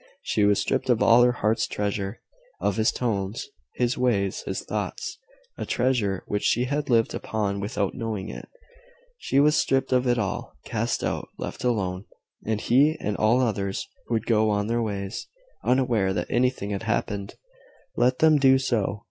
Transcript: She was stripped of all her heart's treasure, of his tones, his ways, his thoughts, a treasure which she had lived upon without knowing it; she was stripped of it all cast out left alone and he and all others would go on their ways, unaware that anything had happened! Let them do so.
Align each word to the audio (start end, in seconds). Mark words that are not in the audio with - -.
She 0.23 0.45
was 0.45 0.57
stripped 0.59 0.89
of 0.89 1.03
all 1.03 1.21
her 1.21 1.31
heart's 1.31 1.67
treasure, 1.67 2.21
of 2.59 2.77
his 2.77 2.91
tones, 2.91 3.45
his 3.75 3.99
ways, 3.99 4.41
his 4.47 4.61
thoughts, 4.63 5.19
a 5.59 5.65
treasure 5.67 6.23
which 6.25 6.41
she 6.41 6.63
had 6.63 6.89
lived 6.89 7.13
upon 7.13 7.59
without 7.59 7.93
knowing 7.93 8.27
it; 8.27 8.49
she 9.19 9.39
was 9.39 9.55
stripped 9.55 9.91
of 9.91 10.07
it 10.07 10.17
all 10.17 10.55
cast 10.65 11.03
out 11.03 11.29
left 11.37 11.63
alone 11.63 12.05
and 12.47 12.61
he 12.61 12.97
and 12.99 13.15
all 13.17 13.41
others 13.41 13.87
would 14.09 14.25
go 14.25 14.49
on 14.49 14.65
their 14.65 14.81
ways, 14.81 15.27
unaware 15.63 16.13
that 16.13 16.31
anything 16.31 16.71
had 16.71 16.81
happened! 16.81 17.35
Let 17.95 18.17
them 18.17 18.39
do 18.39 18.57
so. 18.57 18.97